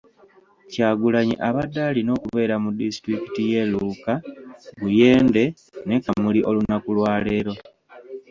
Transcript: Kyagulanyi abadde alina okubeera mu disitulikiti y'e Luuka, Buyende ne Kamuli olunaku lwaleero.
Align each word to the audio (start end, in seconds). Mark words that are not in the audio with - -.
Kyagulanyi 0.71 1.35
abadde 1.47 1.79
alina 1.89 2.11
okubeera 2.17 2.55
mu 2.63 2.69
disitulikiti 2.79 3.41
y'e 3.51 3.63
Luuka, 3.71 4.13
Buyende 4.79 5.43
ne 5.87 5.97
Kamuli 6.03 6.39
olunaku 6.49 6.87
lwaleero. 6.97 7.53